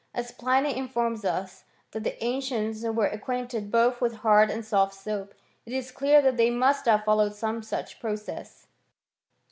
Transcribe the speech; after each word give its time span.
As 0.15 0.31
Pliny 0.31 0.75
informs 0.75 1.23
us 1.23 1.63
that 1.91 2.03
the 2.03 2.23
ancients 2.23 2.81
were 2.83 3.05
acquainted 3.05 3.69
both 3.69 4.01
with 4.01 4.15
hard 4.15 4.49
and 4.49 4.63
eoft 4.63 4.93
soap, 4.93 5.35
it 5.63 5.73
is 5.73 5.91
clear 5.91 6.23
that 6.23 6.37
they 6.37 6.49
must 6.49 6.87
have 6.87 7.05
followed 7.05 7.35
some 7.35 7.61
such 7.61 7.99
process. 7.99 8.65